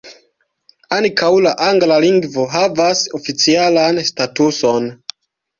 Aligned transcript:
Ankaŭ 0.95 1.29
la 1.47 1.51
angla 1.65 1.99
lingvo 2.05 2.45
havas 2.55 3.05
oficialan 3.21 4.03
statuson. 4.11 4.91